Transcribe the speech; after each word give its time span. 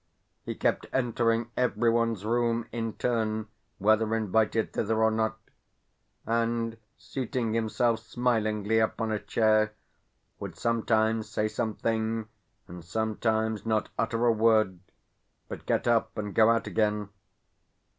He 0.43 0.55
kept 0.55 0.87
entering 0.91 1.51
everyone's 1.55 2.25
room 2.25 2.65
in 2.71 2.93
turn 2.93 3.49
(whether 3.77 4.15
invited 4.15 4.73
thither 4.73 5.03
or 5.03 5.11
not), 5.11 5.37
and, 6.25 6.77
seating 6.97 7.53
himself 7.53 7.99
smilingly 7.99 8.79
upon 8.79 9.11
a 9.11 9.19
chair, 9.19 9.73
would 10.39 10.57
sometimes 10.57 11.29
say 11.29 11.47
something, 11.47 12.27
and 12.67 12.83
sometimes 12.83 13.63
not 13.63 13.89
utter 13.95 14.25
a 14.25 14.31
word, 14.31 14.79
but 15.47 15.67
get 15.67 15.87
up 15.87 16.17
and 16.17 16.33
go 16.33 16.49
out 16.49 16.65
again. 16.65 17.09